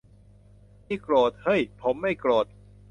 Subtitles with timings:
[0.87, 2.45] นี่โกรธ- เฮ้ย ผมไม่โกรธ!